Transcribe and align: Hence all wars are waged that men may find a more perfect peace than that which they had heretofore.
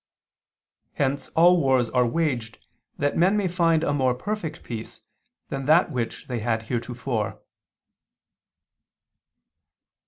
Hence 0.93 1.27
all 1.35 1.61
wars 1.61 1.87
are 1.91 2.07
waged 2.07 2.57
that 2.97 3.15
men 3.15 3.37
may 3.37 3.47
find 3.47 3.83
a 3.83 3.93
more 3.93 4.15
perfect 4.15 4.63
peace 4.63 5.01
than 5.49 5.65
that 5.67 5.91
which 5.91 6.25
they 6.27 6.39
had 6.39 6.63
heretofore. 6.63 7.39